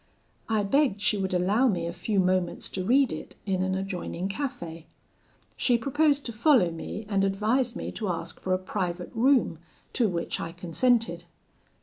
I 0.49 0.63
begged 0.63 0.99
she 0.99 1.15
would 1.19 1.31
allow 1.31 1.67
me 1.67 1.85
a 1.85 1.93
few 1.93 2.19
moments 2.19 2.69
to 2.69 2.83
read 2.83 3.13
it 3.13 3.35
in 3.45 3.61
an 3.61 3.75
adjoining 3.75 4.29
cafe. 4.29 4.87
She 5.55 5.77
proposed 5.77 6.25
to 6.25 6.33
follow 6.33 6.71
me, 6.71 7.05
and 7.07 7.23
advised 7.23 7.75
me 7.75 7.91
to 7.91 8.09
ask 8.09 8.39
for 8.39 8.51
a 8.55 8.57
private 8.57 9.11
room, 9.13 9.59
to 9.93 10.09
which 10.09 10.39
I 10.39 10.53
consented. 10.53 11.25